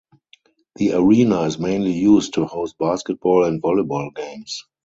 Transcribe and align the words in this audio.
The 0.77 0.93
arena 0.93 1.41
is 1.43 1.59
mainly 1.59 1.91
used 1.91 2.33
to 2.33 2.45
host 2.45 2.75
basketball 2.79 3.43
and 3.45 3.61
volleyball 3.61 4.09
games. 4.15 4.65